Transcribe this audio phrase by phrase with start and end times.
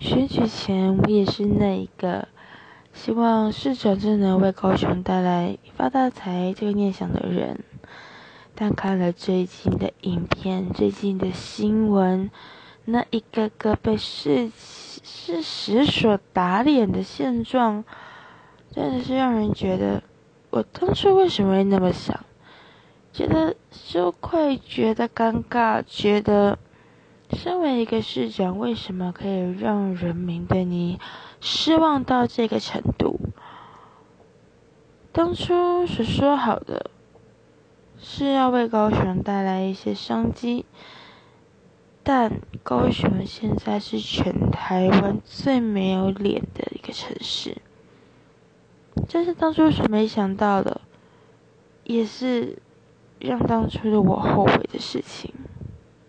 [0.00, 2.26] 选举前，我也是那一个
[2.94, 7.62] 希望市长真能为高雄带来发大财这个念想的人。
[8.54, 12.30] 但看了最近的影片、最近的新闻，
[12.86, 17.84] 那一个个被事事实所打脸的现状，
[18.72, 20.02] 真的是让人觉得，
[20.48, 22.18] 我当初为什么会那么想？
[23.12, 26.58] 觉得羞愧，觉得尴尬，觉得。
[27.32, 30.98] 身为一个市长，为什么可以让人民对你
[31.40, 33.18] 失望到这个程度？
[35.12, 36.90] 当初是说好的，
[37.98, 40.64] 是要为高雄带来一些商机，
[42.02, 47.56] 但高雄现在是全台湾最没有脸的一个城市，
[49.08, 50.80] 这是当初所没想到的，
[51.84, 52.58] 也是
[53.18, 55.32] 让当初的我后悔的事情。